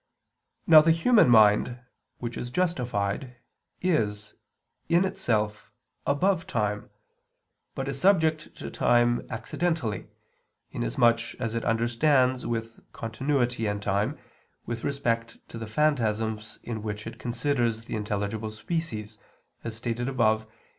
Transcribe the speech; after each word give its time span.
Now 0.65 0.81
the 0.81 0.89
human 0.89 1.29
mind, 1.29 1.79
which 2.17 2.35
is 2.35 2.49
justified, 2.49 3.35
is, 3.83 4.33
in 4.89 5.05
itself, 5.05 5.71
above 6.07 6.47
time, 6.47 6.89
but 7.75 7.87
is 7.87 8.01
subject 8.01 8.55
to 8.57 8.71
time 8.71 9.27
accidentally, 9.29 10.07
inasmuch 10.71 11.35
as 11.35 11.53
it 11.53 11.63
understands 11.63 12.47
with 12.47 12.79
continuity 12.93 13.67
and 13.67 13.79
time, 13.79 14.17
with 14.65 14.83
respect 14.83 15.37
to 15.49 15.59
the 15.59 15.67
phantasms 15.67 16.57
in 16.63 16.81
which 16.81 17.05
it 17.05 17.19
considers 17.19 17.85
the 17.85 17.95
intelligible 17.95 18.49
species, 18.49 19.19
as 19.63 19.75
stated 19.77 20.09
above 20.09 20.41
(I, 20.41 20.45
Q. 20.45 20.51